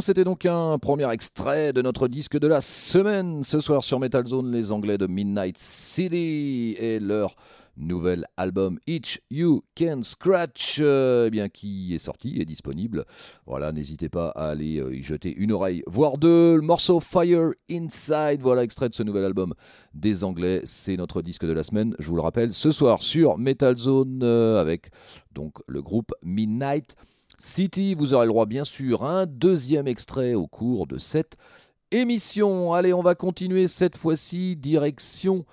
C'était 0.00 0.24
donc 0.24 0.46
un 0.46 0.78
premier 0.78 1.10
extrait 1.12 1.72
de 1.72 1.82
notre 1.82 2.08
disque 2.08 2.38
de 2.38 2.46
la 2.46 2.60
semaine. 2.60 3.44
Ce 3.44 3.60
soir 3.60 3.84
sur 3.84 4.00
Metal 4.00 4.26
Zone, 4.26 4.50
les 4.50 4.72
Anglais 4.72 4.98
de 4.98 5.06
Midnight 5.06 5.58
City 5.58 6.74
et 6.78 6.98
leur 7.00 7.36
nouvel 7.76 8.26
album 8.36 8.78
Each 8.86 9.20
You 9.30 9.62
Can 9.76 10.02
Scratch, 10.02 10.78
euh, 10.80 11.26
eh 11.26 11.30
bien, 11.30 11.48
qui 11.48 11.94
est 11.94 11.98
sorti 11.98 12.40
et 12.40 12.44
disponible. 12.44 13.04
Voilà, 13.46 13.72
n'hésitez 13.72 14.08
pas 14.08 14.28
à 14.30 14.50
aller 14.50 14.80
euh, 14.80 14.94
y 14.94 15.02
jeter 15.02 15.34
une 15.36 15.52
oreille, 15.52 15.82
voire 15.86 16.18
deux. 16.18 16.56
Le 16.56 16.62
morceau 16.62 17.00
Fire 17.00 17.50
Inside, 17.70 18.40
voilà, 18.40 18.64
extrait 18.64 18.88
de 18.88 18.94
ce 18.94 19.02
nouvel 19.02 19.24
album 19.24 19.54
des 19.92 20.24
Anglais. 20.24 20.62
C'est 20.64 20.96
notre 20.96 21.22
disque 21.22 21.44
de 21.44 21.52
la 21.52 21.62
semaine, 21.62 21.94
je 21.98 22.08
vous 22.08 22.16
le 22.16 22.22
rappelle, 22.22 22.52
ce 22.52 22.70
soir 22.70 23.02
sur 23.02 23.38
Metal 23.38 23.76
Zone 23.76 24.20
euh, 24.22 24.60
avec 24.60 24.90
donc 25.32 25.54
le 25.66 25.82
groupe 25.82 26.12
Midnight 26.22 26.96
City, 27.38 27.94
vous 27.94 28.14
aurez 28.14 28.26
le 28.26 28.32
droit 28.32 28.46
bien 28.46 28.64
sûr 28.64 29.04
à 29.04 29.20
un 29.20 29.26
deuxième 29.26 29.86
extrait 29.86 30.34
au 30.34 30.46
cours 30.46 30.86
de 30.86 30.98
cette 30.98 31.36
émission. 31.90 32.72
Allez, 32.72 32.92
on 32.92 33.02
va 33.02 33.14
continuer 33.14 33.68
cette 33.68 33.96
fois-ci 33.96 34.56
direction 34.56 35.44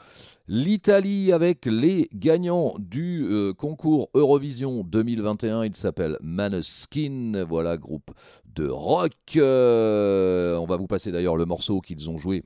l'Italie 0.48 1.32
avec 1.32 1.66
les 1.66 2.10
gagnants 2.14 2.76
du 2.78 3.24
euh, 3.24 3.54
concours 3.54 4.10
Eurovision 4.14 4.84
2021. 4.84 5.64
Il 5.64 5.76
s'appelle 5.76 6.18
Maneskin, 6.22 7.46
voilà, 7.48 7.78
groupe 7.78 8.12
de 8.54 8.68
rock. 8.68 9.14
Euh, 9.38 10.58
on 10.58 10.66
va 10.66 10.78
vous 10.78 10.88
passer 10.88 11.12
d'ailleurs 11.12 11.38
le 11.38 11.46
morceau 11.46 11.80
qu'ils 11.80 12.10
ont 12.10 12.18
joué 12.18 12.44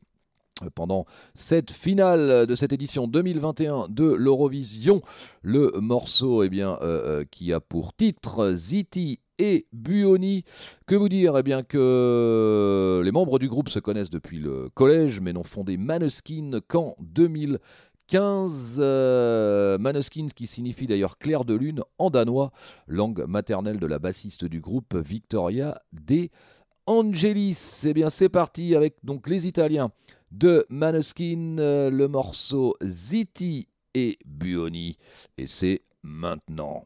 pendant 0.73 1.05
cette 1.33 1.71
finale 1.71 2.45
de 2.45 2.55
cette 2.55 2.71
édition 2.71 3.07
2021 3.07 3.87
de 3.89 4.05
l'Eurovision. 4.05 5.01
Le 5.41 5.71
morceau 5.81 6.43
eh 6.43 6.49
bien, 6.49 6.77
euh, 6.81 7.25
qui 7.29 7.51
a 7.51 7.59
pour 7.59 7.93
titre 7.93 8.53
Ziti 8.53 9.19
et 9.39 9.67
Buoni. 9.73 10.43
Que 10.85 10.95
vous 10.95 11.09
dire? 11.09 11.37
Eh 11.37 11.43
bien 11.43 11.63
que 11.63 13.01
les 13.03 13.11
membres 13.11 13.39
du 13.39 13.47
groupe 13.47 13.69
se 13.69 13.79
connaissent 13.79 14.09
depuis 14.09 14.39
le 14.39 14.69
collège, 14.69 15.19
mais 15.19 15.33
n'ont 15.33 15.43
fondé 15.43 15.77
Maneskin 15.77 16.59
qu'en 16.67 16.95
2015. 16.99 18.77
Euh, 18.79 19.77
Maneskin, 19.77 20.27
qui 20.35 20.47
signifie 20.47 20.87
d'ailleurs 20.87 21.17
clair 21.17 21.45
de 21.45 21.55
lune 21.55 21.81
en 21.97 22.09
danois, 22.09 22.51
langue 22.87 23.25
maternelle 23.27 23.79
de 23.79 23.87
la 23.87 23.99
bassiste 23.99 24.45
du 24.45 24.61
groupe 24.61 24.95
Victoria 24.95 25.81
De 25.91 26.29
Angelis. 26.87 27.83
Eh 27.85 27.93
bien, 27.93 28.09
c'est 28.09 28.29
parti 28.29 28.75
avec 28.75 28.95
donc 29.03 29.27
les 29.27 29.47
Italiens 29.47 29.91
de 30.31 30.65
Maneskin, 30.69 31.57
euh, 31.59 31.89
le 31.89 32.07
morceau 32.07 32.75
Ziti 32.83 33.67
et 33.93 34.19
Buoni. 34.25 34.97
Et 35.37 35.47
c'est 35.47 35.81
maintenant. 36.03 36.85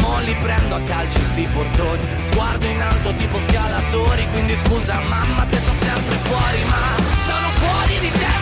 Mo 0.00 0.18
li 0.20 0.34
prendo 0.42 0.76
a 0.76 0.80
calci 0.82 1.22
sti 1.22 1.48
portoni. 1.52 2.04
Sguardo 2.24 2.66
in 2.66 2.80
alto 2.80 3.14
tipo 3.14 3.38
scalatori 3.40 4.26
Quindi 4.30 4.56
scusa 4.56 5.00
mamma 5.08 5.46
se 5.48 5.56
sto 5.56 5.72
sempre 5.72 6.16
fuori 6.16 6.64
Ma 6.64 7.02
sono 7.26 7.48
fuori 7.58 7.98
di 7.98 8.10
testa 8.10 8.41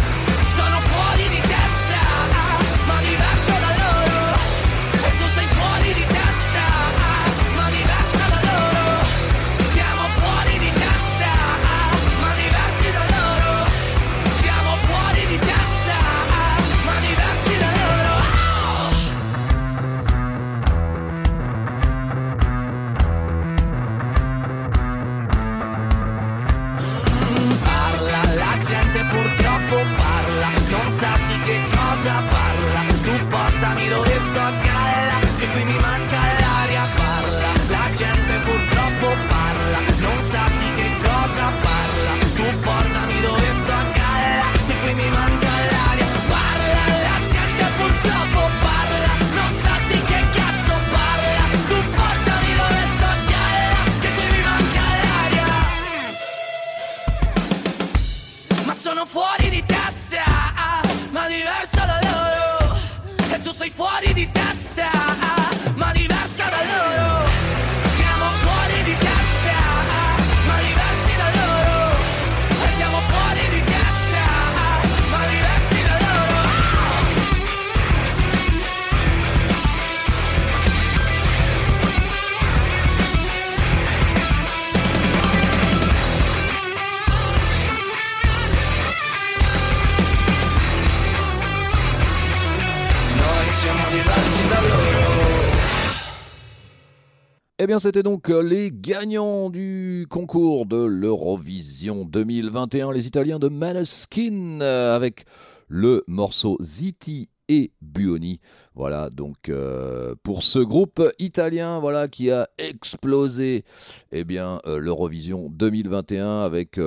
bien, 97.71 97.79
c'était 97.79 98.03
donc 98.03 98.29
euh, 98.29 98.43
les 98.43 98.69
gagnants 98.69 99.49
du 99.49 100.05
concours 100.09 100.65
de 100.65 100.83
l'Eurovision 100.83 102.03
2021, 102.03 102.91
les 102.91 103.07
Italiens 103.07 103.39
de 103.39 103.47
Maneskin, 103.47 104.59
euh, 104.59 104.93
avec 104.93 105.23
le 105.69 106.03
morceau 106.05 106.57
Ziti 106.59 107.29
et 107.47 107.71
Buoni. 107.81 108.41
Voilà, 108.75 109.09
donc 109.09 109.47
euh, 109.47 110.15
pour 110.21 110.43
ce 110.43 110.59
groupe 110.59 111.01
italien, 111.17 111.79
voilà, 111.79 112.09
qui 112.09 112.29
a 112.29 112.49
explosé, 112.57 113.63
eh 114.11 114.25
bien, 114.25 114.59
l'Eurovision 114.65 115.47
2021 115.49 116.41
avec 116.41 116.77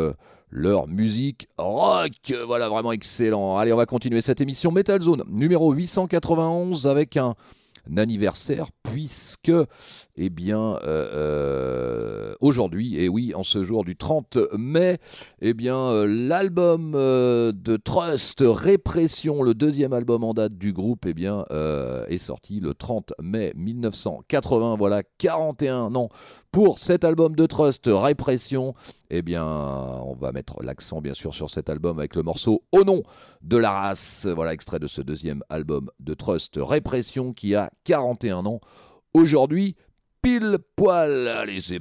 leur 0.51 0.87
musique 0.87 1.49
rock. 1.57 2.12
Voilà, 2.47 2.68
vraiment 2.68 2.93
excellent. 2.93 3.57
Allez, 3.57 3.72
on 3.72 3.78
va 3.78 3.87
continuer 3.87 4.20
cette 4.20 4.43
émission 4.43 4.70
Metal 4.70 5.01
Zone 5.01 5.24
numéro 5.30 5.72
891 5.72 6.87
avec 6.87 7.16
un 7.16 7.37
anniversaire 7.97 8.68
puisque 8.82 9.53
eh 10.16 10.30
bien 10.30 10.76
euh, 10.76 10.78
euh, 10.85 12.35
aujourd'hui 12.41 12.97
et 12.97 13.09
oui 13.09 13.35
en 13.35 13.43
ce 13.43 13.62
jour 13.62 13.85
du 13.85 13.97
30 13.97 14.39
mai 14.57 14.99
eh 15.41 15.55
bien 15.55 15.76
euh, 15.76 16.07
l'album 16.07 16.93
de 16.93 17.76
Trust 17.76 18.45
Répression 18.47 19.43
le 19.43 19.55
deuxième 19.55 19.93
album 19.93 20.24
en 20.24 20.35
date 20.35 20.55
du 20.55 20.72
groupe 20.72 21.07
eh 21.07 21.14
bien 21.14 21.45
est 22.09 22.18
sorti 22.18 22.61
le 22.61 22.74
30 22.74 23.14
mai 23.20 23.53
1980 23.57 24.76
voilà 24.76 25.03
41 25.18 25.95
ans 25.95 26.09
pour 26.55 26.78
cet 26.78 27.02
album 27.02 27.34
de 27.34 27.46
Trust, 27.46 27.90
Répression, 27.92 28.76
eh 29.11 29.22
bien, 29.22 29.44
on 29.44 30.14
va 30.14 30.30
mettre 30.30 30.62
l'accent 30.62 31.00
bien 31.00 31.12
sûr 31.12 31.34
sur 31.34 31.50
cet 31.50 31.68
album 31.68 31.98
avec 31.98 32.14
le 32.14 32.22
morceau 32.22 32.62
Au 32.70 32.84
nom 32.84 33.02
de 33.42 33.57
la 33.57 33.72
race. 33.72 34.28
Voilà, 34.32 34.52
extrait 34.52 34.78
de 34.78 34.86
ce 34.86 35.00
deuxième 35.00 35.42
album 35.48 35.90
de 35.98 36.14
Trust, 36.14 36.61
Répression, 36.62 37.32
qui 37.32 37.57
a 37.57 37.72
41 37.82 38.46
ans. 38.46 38.61
Aujourd'hui, 39.14 39.74
pile 40.22 40.59
poil. 40.76 41.26
Allez, 41.26 41.59
c'est. 41.59 41.80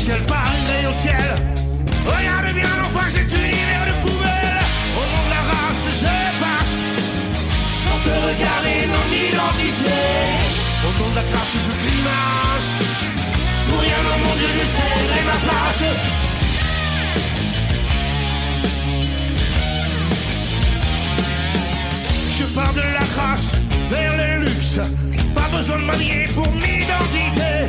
ciel 0.00 0.22
parierait 0.26 0.86
au 0.86 0.94
ciel. 1.02 1.28
Regarde 2.06 2.54
bien 2.54 2.72
l'enfant 2.80 3.06
cet 3.10 3.30
univers 3.30 3.84
de 3.90 3.94
poubelle. 4.02 4.64
Au 5.00 5.04
nom 5.12 5.22
de 5.26 5.30
la 5.36 5.42
race, 5.50 5.84
je 6.02 6.16
passe. 6.42 6.78
Sans 7.84 8.00
te 8.06 8.14
regarder, 8.28 8.76
non 8.92 9.04
m'identifier. 9.12 10.08
Au 10.86 10.90
nom 10.98 11.08
de 11.10 11.16
la 11.16 11.24
classe, 11.30 11.54
je 11.66 11.72
grimace. 11.82 12.70
Pour 13.68 13.80
rien 13.80 14.00
au 14.12 14.18
monde, 14.24 14.42
je 14.56 14.64
céderai 14.76 15.22
ma 15.30 15.38
place. 15.44 15.84
Je 22.38 22.44
pars 22.54 22.72
de 22.72 22.86
la 22.98 23.06
race 23.18 23.52
vers 23.90 24.14
le 24.16 24.44
luxe. 24.44 24.78
Pas 25.34 25.48
besoin 25.56 25.76
de 25.76 25.82
m'habiller 25.82 26.26
pour 26.34 26.50
m'identifier. 26.52 27.68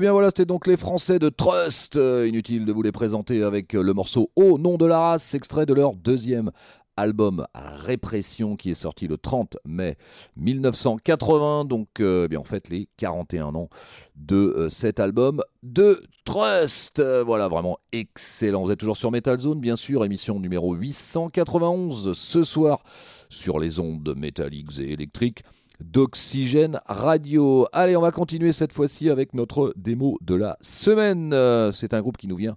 Eh 0.00 0.02
bien 0.02 0.12
voilà, 0.12 0.28
c'était 0.28 0.46
donc 0.46 0.66
les 0.66 0.78
Français 0.78 1.18
de 1.18 1.28
Trust. 1.28 1.98
Euh, 1.98 2.26
inutile 2.26 2.64
de 2.64 2.72
vous 2.72 2.80
les 2.80 2.90
présenter 2.90 3.42
avec 3.42 3.74
euh, 3.74 3.82
le 3.82 3.92
morceau 3.92 4.30
Au 4.34 4.56
nom 4.56 4.78
de 4.78 4.86
la 4.86 4.98
race, 4.98 5.34
extrait 5.34 5.66
de 5.66 5.74
leur 5.74 5.94
deuxième 5.94 6.52
album 6.96 7.46
Répression 7.54 8.56
qui 8.56 8.70
est 8.70 8.74
sorti 8.74 9.08
le 9.08 9.18
30 9.18 9.58
mai 9.66 9.98
1980. 10.38 11.66
Donc 11.66 12.00
euh, 12.00 12.22
eh 12.24 12.28
bien 12.28 12.40
en 12.40 12.44
fait 12.44 12.70
les 12.70 12.88
41 12.96 13.54
ans 13.54 13.68
de 14.16 14.68
cet 14.70 15.00
album 15.00 15.42
de 15.62 16.02
Trust. 16.24 17.02
voilà, 17.26 17.48
vraiment 17.48 17.76
excellent. 17.92 18.62
Vous 18.62 18.70
êtes 18.70 18.80
toujours 18.80 18.96
sur 18.96 19.10
Metal 19.10 19.36
Zone, 19.38 19.60
bien 19.60 19.76
sûr, 19.76 20.02
émission 20.06 20.40
numéro 20.40 20.72
891 20.72 22.16
ce 22.16 22.42
soir 22.42 22.84
sur 23.28 23.58
les 23.58 23.78
ondes 23.78 24.14
métalliques 24.16 24.78
et 24.78 24.92
électriques 24.92 25.42
d'Oxygène 25.82 26.80
Radio. 26.86 27.66
Allez, 27.72 27.96
on 27.96 28.02
va 28.02 28.10
continuer 28.10 28.52
cette 28.52 28.72
fois-ci 28.72 29.10
avec 29.10 29.34
notre 29.34 29.72
démo 29.76 30.18
de 30.20 30.34
la 30.34 30.56
semaine. 30.60 31.30
C'est 31.72 31.94
un 31.94 32.00
groupe 32.00 32.16
qui 32.16 32.28
nous 32.28 32.36
vient 32.36 32.56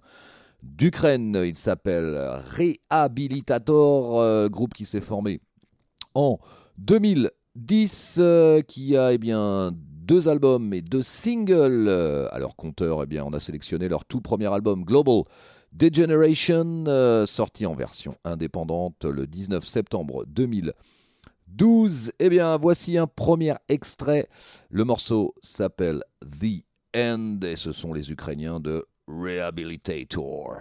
d'Ukraine. 0.64 1.40
Il 1.44 1.56
s'appelle 1.56 2.42
Rehabilitator, 2.56 4.20
euh, 4.20 4.48
groupe 4.48 4.74
qui 4.74 4.86
s'est 4.86 5.00
formé 5.00 5.40
en 6.14 6.38
2010, 6.78 8.16
euh, 8.18 8.62
qui 8.62 8.96
a 8.96 9.12
eh 9.12 9.18
bien 9.18 9.72
deux 9.74 10.28
albums 10.28 10.72
et 10.74 10.82
deux 10.82 11.02
singles 11.02 11.86
euh, 11.88 12.28
à 12.32 12.38
leur 12.38 12.56
compteur. 12.56 13.02
Eh 13.02 13.06
bien, 13.06 13.24
on 13.24 13.32
a 13.32 13.40
sélectionné 13.40 13.88
leur 13.88 14.04
tout 14.04 14.20
premier 14.20 14.52
album 14.52 14.84
Global 14.84 15.22
Degeneration, 15.72 16.84
sorti 17.26 17.66
en 17.66 17.74
version 17.74 18.14
indépendante 18.24 19.04
le 19.04 19.26
19 19.26 19.66
septembre 19.66 20.24
2012. 21.56 22.12
Eh 22.18 22.28
bien, 22.28 22.56
voici 22.56 22.98
un 22.98 23.06
premier 23.06 23.54
extrait. 23.68 24.28
Le 24.70 24.84
morceau 24.84 25.34
s'appelle 25.40 26.02
The 26.20 26.64
End 26.96 27.38
et 27.42 27.56
ce 27.56 27.72
sont 27.72 27.92
les 27.92 28.10
Ukrainiens 28.10 28.60
de 28.60 28.86
Rehabilitator. 29.06 30.58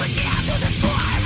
we 0.00 0.08
never 0.14 0.58
before. 0.58 1.19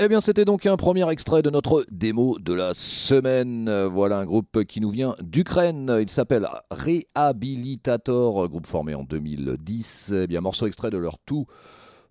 Eh 0.00 0.08
bien, 0.08 0.20
c'était 0.20 0.44
donc 0.44 0.66
un 0.66 0.76
premier 0.76 1.08
extrait 1.08 1.42
de 1.42 1.50
notre 1.50 1.86
démo 1.88 2.36
de 2.40 2.52
la 2.52 2.74
semaine. 2.74 3.70
Voilà 3.86 4.18
un 4.18 4.24
groupe 4.24 4.64
qui 4.64 4.80
nous 4.80 4.90
vient 4.90 5.14
d'Ukraine. 5.20 5.98
Il 6.00 6.08
s'appelle 6.08 6.48
Rehabilitator, 6.72 8.48
groupe 8.48 8.66
formé 8.66 8.96
en 8.96 9.04
2010. 9.04 10.12
Eh 10.16 10.26
bien, 10.26 10.40
morceau 10.40 10.66
extrait 10.66 10.90
de 10.90 10.98
leur 10.98 11.20
tout 11.20 11.46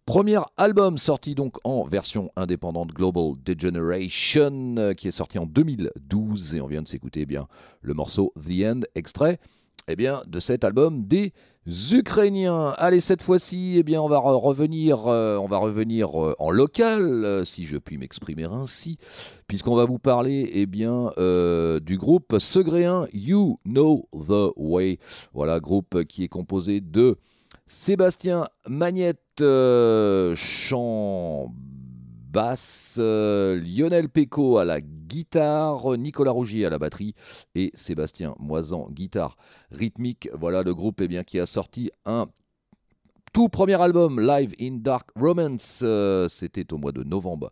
premier 0.05 0.39
album 0.55 0.97
sorti 0.97 1.35
donc 1.35 1.57
en 1.65 1.83
version 1.83 2.31
indépendante 2.37 2.93
Global 2.93 3.33
Degeneration, 3.43 4.93
qui 4.95 5.09
est 5.09 5.11
sorti 5.11 5.37
en 5.37 5.45
2012. 5.45 6.55
Et 6.55 6.61
on 6.61 6.67
vient 6.67 6.83
de 6.83 6.87
s'écouter 6.87 7.21
eh 7.23 7.25
bien 7.25 7.49
le 7.81 7.93
morceau 7.93 8.31
The 8.41 8.63
End, 8.63 8.79
extrait 8.95 9.39
eh 9.87 9.95
bien, 9.95 10.21
de 10.27 10.39
cet 10.39 10.63
album 10.63 11.05
des 11.05 11.33
Ukrainiens. 11.65 12.73
Allez, 12.77 12.99
cette 12.99 13.21
fois-ci, 13.21 13.75
eh 13.77 13.83
bien, 13.83 14.01
on 14.01 14.09
va 14.09 14.17
revenir, 14.17 15.07
euh, 15.07 15.37
on 15.37 15.47
va 15.47 15.57
revenir 15.57 16.21
euh, 16.21 16.35
en 16.39 16.51
local, 16.51 17.01
euh, 17.01 17.43
si 17.43 17.65
je 17.65 17.77
puis 17.77 17.97
m'exprimer 17.97 18.43
ainsi, 18.45 18.97
puisqu'on 19.47 19.75
va 19.75 19.85
vous 19.85 19.99
parler, 19.99 20.49
eh 20.53 20.65
bien, 20.65 21.11
du 21.81 21.97
groupe 21.97 22.37
Segréen 22.39 23.07
You 23.13 23.59
Know 23.65 24.07
the 24.13 24.51
Way. 24.55 24.99
Voilà, 25.33 25.59
groupe 25.59 26.03
qui 26.05 26.23
est 26.23 26.29
composé 26.29 26.81
de 26.81 27.17
Sébastien 27.65 28.45
Magnette, 28.67 29.43
chant 30.35 31.53
basse, 32.33 32.97
Lionel 32.97 34.09
Péco 34.09 34.57
à 34.57 34.65
la 34.65 34.81
guitare, 34.81 35.97
Nicolas 35.97 36.31
Rougier 36.31 36.65
à 36.65 36.71
la 36.71 36.79
batterie 36.79 37.13
et 37.53 37.71
Sébastien 37.75 38.33
Moisan, 38.39 38.87
guitare 38.89 39.37
rythmique. 39.71 40.29
Voilà 40.33 40.63
le 40.63 40.73
groupe 40.73 40.99
eh 41.01 41.23
qui 41.25 41.39
a 41.39 41.45
sorti 41.45 41.91
un 42.05 42.27
tout 43.33 43.49
premier 43.49 43.79
album, 43.79 44.19
Live 44.19 44.53
in 44.59 44.77
Dark 44.79 45.09
Romance. 45.15 45.81
Euh, 45.83 46.27
c'était 46.27 46.71
au 46.73 46.77
mois 46.77 46.91
de 46.91 47.03
novembre 47.03 47.51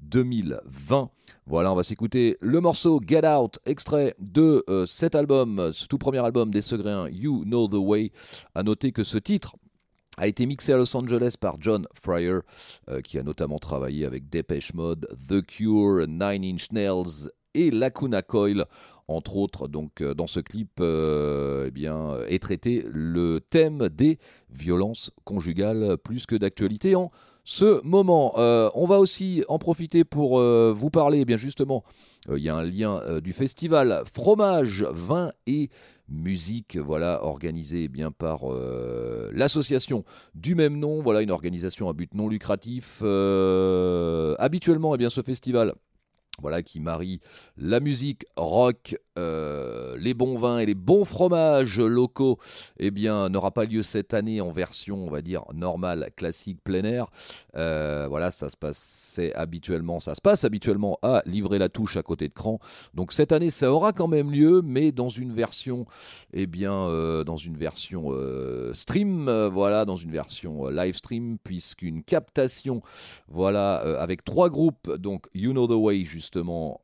2020. 0.00 1.10
Voilà, 1.46 1.72
on 1.72 1.74
va 1.74 1.82
s'écouter 1.82 2.36
le 2.40 2.60
morceau 2.60 3.00
Get 3.06 3.26
Out, 3.26 3.58
extrait 3.66 4.14
de 4.18 4.64
euh, 4.68 4.86
cet 4.86 5.14
album, 5.14 5.70
ce 5.72 5.86
tout 5.86 5.98
premier 5.98 6.24
album 6.24 6.50
des 6.50 6.60
Segréens, 6.60 7.08
You 7.10 7.44
Know 7.44 7.68
the 7.68 7.74
Way. 7.74 8.12
À 8.54 8.62
noter 8.62 8.92
que 8.92 9.04
ce 9.04 9.18
titre 9.18 9.56
a 10.18 10.26
été 10.26 10.46
mixé 10.46 10.72
à 10.72 10.76
Los 10.76 10.96
Angeles 10.96 11.34
par 11.40 11.56
John 11.60 11.86
Fryer, 12.02 12.40
qui 13.02 13.18
a 13.18 13.22
notamment 13.22 13.58
travaillé 13.58 14.04
avec 14.04 14.28
Depeche 14.28 14.74
Mode, 14.74 15.08
The 15.28 15.44
Cure, 15.44 16.06
Nine 16.06 16.44
Inch 16.44 16.70
Nails 16.70 17.30
et 17.54 17.70
Lacuna 17.70 18.22
Coil. 18.22 18.64
Entre 19.08 19.36
autres, 19.36 19.68
donc 19.68 20.00
euh, 20.00 20.14
dans 20.14 20.28
ce 20.28 20.40
clip, 20.40 20.70
euh, 20.80 21.70
eh 21.74 22.34
est 22.34 22.38
traité 22.38 22.84
le 22.88 23.40
thème 23.40 23.88
des 23.88 24.18
violences 24.48 25.10
conjugales 25.24 25.96
plus 25.98 26.24
que 26.24 26.36
d'actualité 26.36 26.94
en 26.94 27.10
ce 27.44 27.84
moment. 27.86 28.34
Euh, 28.38 28.70
on 28.74 28.86
va 28.86 28.98
aussi 28.98 29.44
en 29.48 29.58
profiter 29.58 30.04
pour 30.04 30.40
vous 30.40 30.90
parler, 30.90 31.20
eh 31.20 31.24
bien 31.24 31.36
justement, 31.36 31.84
il 32.28 32.42
y 32.42 32.48
a 32.48 32.56
un 32.56 32.64
lien 32.64 33.00
du 33.20 33.32
festival 33.32 34.02
Fromage, 34.12 34.86
Vin 34.90 35.30
et 35.46 35.70
musique, 36.08 36.76
voilà, 36.76 37.24
organisé 37.24 37.84
eh 37.84 37.88
bien 37.88 38.10
par 38.10 38.42
l'association 39.32 40.04
du 40.34 40.54
même 40.54 40.78
nom, 40.78 41.02
voilà, 41.02 41.22
une 41.22 41.30
organisation 41.30 41.88
à 41.88 41.92
but 41.92 42.14
non 42.14 42.28
lucratif. 42.28 43.02
habituellement, 44.38 44.94
eh 44.94 44.98
bien, 44.98 45.10
ce 45.10 45.22
festival 45.22 45.74
voilà, 46.40 46.62
qui 46.62 46.80
marie 46.80 47.20
la 47.56 47.80
musique 47.80 48.24
rock, 48.36 48.96
euh, 49.18 49.96
les 49.98 50.14
bons 50.14 50.38
vins 50.38 50.58
et 50.58 50.66
les 50.66 50.74
bons 50.74 51.04
fromages 51.04 51.78
locaux, 51.78 52.38
eh 52.78 52.90
bien, 52.90 53.28
n'aura 53.28 53.50
pas 53.50 53.66
lieu 53.66 53.82
cette 53.82 54.14
année 54.14 54.40
en 54.40 54.50
version, 54.50 55.04
on 55.04 55.10
va 55.10 55.20
dire, 55.20 55.44
normale, 55.52 56.10
classique, 56.16 56.58
plein 56.64 56.84
air. 56.84 57.08
Euh, 57.56 58.06
voilà, 58.08 58.30
ça 58.30 58.48
se 58.48 58.56
passe 58.56 59.20
habituellement, 59.34 60.00
ça 60.00 60.14
se 60.14 60.22
passe 60.22 60.44
habituellement 60.44 60.98
à 61.02 61.22
livrer 61.26 61.58
la 61.58 61.68
touche 61.68 61.98
à 61.98 62.02
côté 62.02 62.28
de 62.28 62.32
Cran. 62.32 62.58
Donc 62.94 63.12
cette 63.12 63.32
année, 63.32 63.50
ça 63.50 63.70
aura 63.70 63.92
quand 63.92 64.08
même 64.08 64.30
lieu, 64.30 64.62
mais 64.64 64.90
dans 64.90 65.10
une 65.10 65.34
version, 65.34 65.84
eh 66.32 66.46
bien, 66.46 66.72
euh, 66.72 67.24
dans 67.24 67.36
une 67.36 67.58
version 67.58 68.08
stream, 68.72 69.30
voilà, 69.52 69.84
dans 69.84 69.96
une 69.96 70.10
version 70.10 70.68
live 70.68 70.94
stream, 70.94 71.36
puisqu'une 71.44 72.02
captation, 72.02 72.80
voilà, 73.28 73.76
avec 74.00 74.24
trois 74.24 74.48
groupes, 74.48 74.90
donc 74.96 75.26
You 75.34 75.52
Know 75.52 75.66
the 75.66 75.72
Way, 75.72 76.04
justement, 76.22 76.80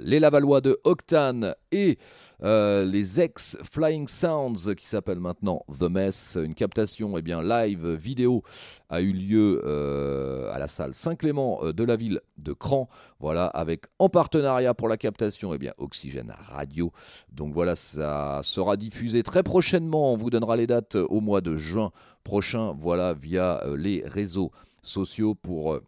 les 0.00 0.20
Lavallois 0.20 0.60
de 0.60 0.78
Octane 0.84 1.54
et 1.72 1.98
euh, 2.44 2.84
les 2.84 3.20
ex-Flying 3.20 4.06
Sounds 4.06 4.74
qui 4.76 4.86
s'appellent 4.86 5.18
maintenant 5.18 5.64
The 5.76 5.90
Mess. 5.90 6.38
Une 6.40 6.54
captation 6.54 7.18
eh 7.18 7.22
bien, 7.22 7.42
live 7.42 7.94
vidéo 7.94 8.42
a 8.88 9.00
eu 9.00 9.12
lieu 9.12 9.60
euh, 9.64 10.52
à 10.52 10.58
la 10.58 10.68
salle 10.68 10.94
Saint-Clément 10.94 11.60
euh, 11.62 11.72
de 11.72 11.82
la 11.82 11.96
ville 11.96 12.20
de 12.38 12.52
Cran. 12.52 12.88
Voilà, 13.18 13.46
avec 13.46 13.86
en 13.98 14.08
partenariat 14.08 14.72
pour 14.72 14.88
la 14.88 14.96
captation 14.96 15.52
eh 15.52 15.58
bien, 15.58 15.72
Oxygène 15.78 16.32
Radio. 16.38 16.92
Donc 17.32 17.54
voilà, 17.54 17.74
ça 17.74 18.40
sera 18.44 18.76
diffusé 18.76 19.24
très 19.24 19.42
prochainement. 19.42 20.12
On 20.12 20.16
vous 20.16 20.30
donnera 20.30 20.56
les 20.56 20.68
dates 20.68 20.94
au 20.94 21.20
mois 21.20 21.40
de 21.40 21.56
juin 21.56 21.90
prochain. 22.22 22.72
Voilà, 22.78 23.14
via 23.14 23.64
les 23.76 24.04
réseaux 24.06 24.52
sociaux 24.82 25.34
pour 25.34 25.80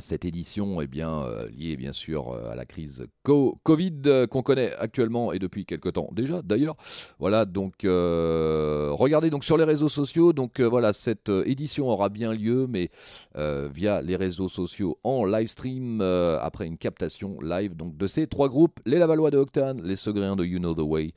cette 0.00 0.24
édition 0.24 0.80
est 0.80 0.86
bien 0.86 1.22
euh, 1.22 1.48
liée 1.50 1.76
bien 1.76 1.92
sûr 1.92 2.32
euh, 2.32 2.50
à 2.50 2.54
la 2.54 2.64
crise 2.64 3.06
Covid 3.22 4.02
euh, 4.06 4.26
qu'on 4.26 4.42
connaît 4.42 4.74
actuellement 4.76 5.32
et 5.32 5.38
depuis 5.38 5.66
quelque 5.66 5.88
temps 5.88 6.08
déjà 6.12 6.42
d'ailleurs. 6.42 6.76
Voilà 7.18 7.44
donc 7.44 7.82
regardez 7.82 9.30
donc 9.30 9.44
sur 9.44 9.56
les 9.56 9.64
réseaux 9.64 9.88
sociaux. 9.88 10.32
Donc 10.32 10.60
voilà 10.60 10.92
cette 10.92 11.28
édition 11.28 11.88
aura 11.88 12.08
bien 12.08 12.32
lieu 12.32 12.66
mais 12.68 12.90
via 13.34 14.02
les 14.02 14.16
réseaux 14.16 14.48
sociaux 14.48 14.98
en 15.04 15.24
live 15.24 15.48
stream 15.48 16.00
après 16.00 16.66
une 16.66 16.78
captation 16.78 17.40
live 17.40 17.76
donc 17.76 17.96
de 17.96 18.06
ces 18.06 18.26
trois 18.26 18.48
groupes. 18.48 18.80
Les 18.86 18.98
Lavallois 18.98 19.30
de 19.30 19.38
Octane, 19.38 19.82
les 19.82 19.96
Segréens 19.96 20.36
de 20.36 20.44
You 20.44 20.58
Know 20.58 20.74
the 20.74 20.80
Way 20.80 21.12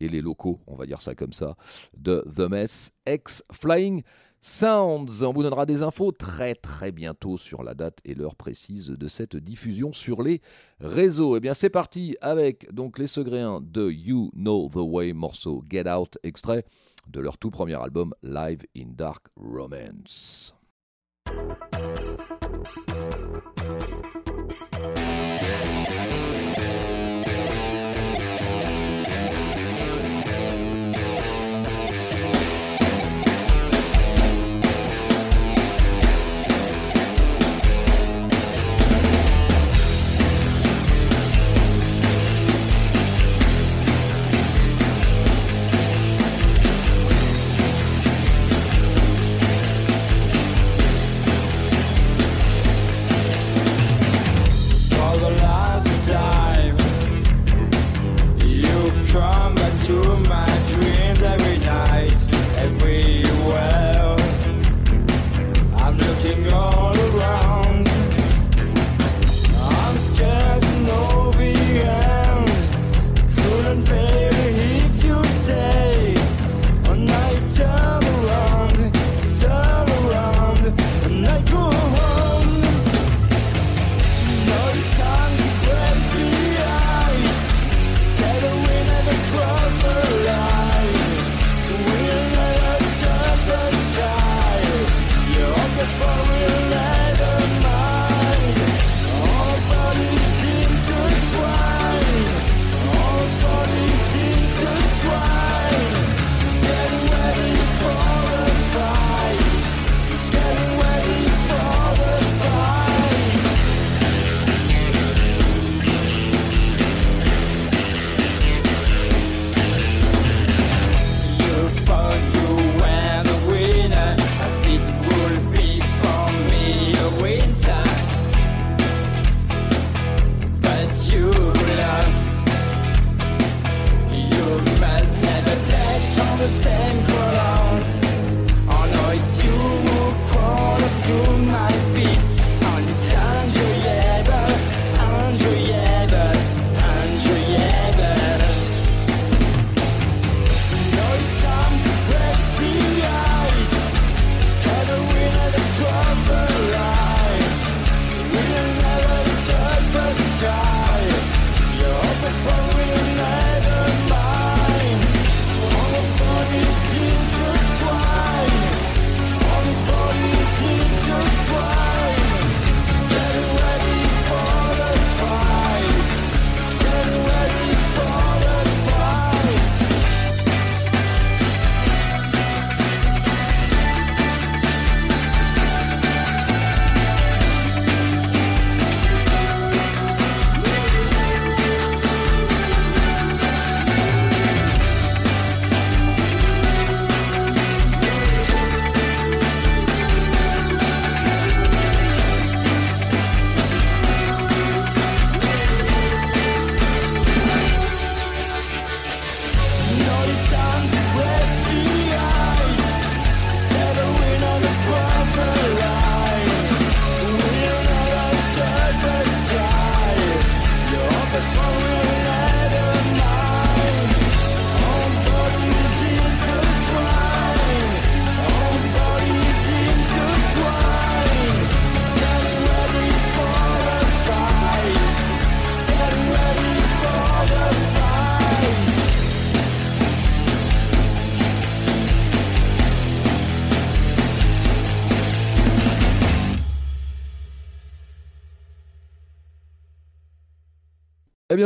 et 0.00 0.08
les 0.08 0.20
locaux 0.20 0.60
on 0.66 0.76
va 0.76 0.86
dire 0.86 1.00
ça 1.02 1.14
comme 1.14 1.32
ça 1.32 1.56
de 1.96 2.24
The 2.34 2.50
Mess 2.50 2.92
X 3.06 3.42
Flying 3.52 4.02
Sounds. 4.40 5.22
On 5.22 5.32
vous 5.32 5.42
donnera 5.42 5.66
des 5.66 5.82
infos 5.82 6.12
très 6.12 6.54
très 6.54 6.92
bientôt 6.92 7.36
sur 7.36 7.62
la 7.62 7.74
date 7.74 7.98
et 8.04 8.14
l'heure 8.14 8.36
précise 8.36 8.88
de 8.88 9.08
cette 9.08 9.36
diffusion 9.36 9.92
sur 9.92 10.22
les 10.22 10.40
réseaux. 10.80 11.34
Et 11.34 11.38
eh 11.38 11.40
bien 11.40 11.54
c'est 11.54 11.70
parti 11.70 12.16
avec 12.20 12.72
donc 12.72 12.98
les 12.98 13.06
Segréens 13.06 13.60
de 13.60 13.90
You 13.90 14.30
Know 14.34 14.68
the 14.68 14.76
Way, 14.76 15.12
morceau 15.12 15.64
Get 15.68 15.90
Out, 15.90 16.18
extrait 16.22 16.64
de 17.08 17.20
leur 17.20 17.38
tout 17.38 17.50
premier 17.50 17.80
album 17.80 18.14
Live 18.22 18.64
in 18.76 18.90
Dark 18.96 19.26
Romance. 19.36 20.54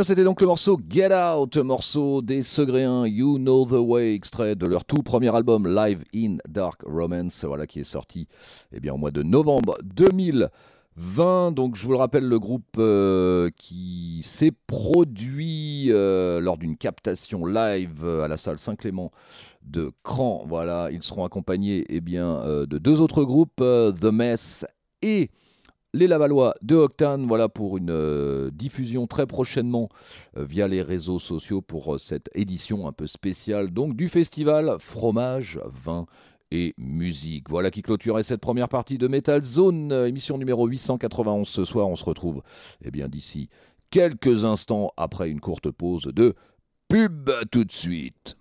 C'était 0.01 0.23
donc 0.23 0.41
le 0.41 0.47
morceau 0.47 0.79
Get 0.89 1.13
Out, 1.13 1.57
morceau 1.57 2.23
des 2.23 2.41
Segréens, 2.41 3.05
You 3.05 3.37
Know 3.37 3.65
the 3.65 3.73
Way, 3.73 4.15
extrait 4.15 4.55
de 4.55 4.65
leur 4.65 4.85
tout 4.85 5.03
premier 5.03 5.35
album 5.35 5.67
Live 5.67 6.03
in 6.15 6.37
Dark 6.49 6.81
Romance, 6.83 7.45
voilà 7.45 7.67
qui 7.67 7.81
est 7.81 7.83
sorti 7.83 8.27
eh 8.71 8.79
bien, 8.79 8.93
au 8.93 8.97
mois 8.97 9.11
de 9.11 9.21
novembre 9.21 9.77
2020. 9.83 11.51
Donc, 11.51 11.75
je 11.75 11.85
vous 11.85 11.91
le 11.91 11.97
rappelle, 11.97 12.23
le 12.23 12.39
groupe 12.39 12.77
euh, 12.79 13.51
qui 13.55 14.21
s'est 14.23 14.53
produit 14.65 15.91
euh, 15.91 16.39
lors 16.39 16.57
d'une 16.57 16.75
captation 16.75 17.45
live 17.45 18.03
à 18.23 18.27
la 18.27 18.37
salle 18.37 18.57
Saint-Clément 18.57 19.11
de 19.61 19.91
Cran. 20.01 20.43
Voilà, 20.47 20.89
ils 20.91 21.03
seront 21.03 21.23
accompagnés 21.23 21.85
eh 21.89 22.01
bien, 22.01 22.37
euh, 22.37 22.65
de 22.65 22.79
deux 22.79 22.99
autres 22.99 23.23
groupes, 23.25 23.57
The 23.57 24.11
Mess 24.11 24.65
et 25.03 25.29
les 25.93 26.07
Lavallois 26.07 26.55
de 26.61 26.75
Octane, 26.75 27.27
voilà 27.27 27.49
pour 27.49 27.77
une 27.77 27.91
euh, 27.91 28.49
diffusion 28.51 29.05
très 29.05 29.27
prochainement 29.27 29.89
euh, 30.37 30.43
via 30.43 30.67
les 30.67 30.81
réseaux 30.81 31.19
sociaux 31.19 31.61
pour 31.61 31.95
euh, 31.95 31.97
cette 31.99 32.29
édition 32.33 32.87
un 32.87 32.91
peu 32.91 33.05
spéciale 33.05 33.69
donc 33.69 33.95
du 33.95 34.09
festival 34.09 34.77
Fromage, 34.79 35.59
Vin 35.65 36.05
et 36.51 36.73
Musique. 36.77 37.49
Voilà 37.49 37.69
qui 37.69 37.83
clôturait 37.83 38.23
cette 38.23 38.41
première 38.41 38.69
partie 38.69 38.97
de 38.97 39.07
Metal 39.07 39.43
Zone, 39.43 39.91
émission 39.91 40.37
numéro 40.37 40.65
891 40.67 41.47
ce 41.47 41.63
soir. 41.63 41.87
On 41.87 41.95
se 41.95 42.05
retrouve 42.05 42.41
eh 42.83 42.91
bien 42.91 43.07
d'ici 43.07 43.49
quelques 43.91 44.45
instants 44.45 44.91
après 44.97 45.29
une 45.29 45.39
courte 45.39 45.69
pause 45.69 46.03
de 46.13 46.33
pub 46.87 47.29
tout 47.51 47.65
de 47.65 47.71
suite. 47.71 48.35